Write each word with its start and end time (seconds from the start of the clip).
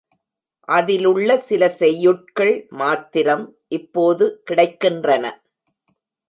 அதிலுள்ள 0.69 1.29
சில 1.39 1.67
செய்யுட்கள் 1.81 2.53
மாத்திரம் 2.71 3.45
இப்போது 3.67 4.41
கிடைக்கின்றன. 4.49 5.25